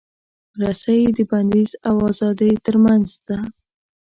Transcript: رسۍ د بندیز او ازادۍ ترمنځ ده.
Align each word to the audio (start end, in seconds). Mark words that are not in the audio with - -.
رسۍ 0.61 1.01
د 1.15 1.17
بندیز 1.29 1.71
او 1.87 1.95
ازادۍ 2.09 2.53
ترمنځ 2.65 3.07
ده. 3.27 3.37